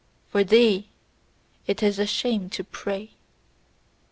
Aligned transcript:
For 0.29 0.43
THEE 0.43 0.89
it 1.67 1.83
is 1.83 1.99
a 1.99 2.07
shame 2.07 2.49
to 2.57 2.63
pray! 2.63 3.11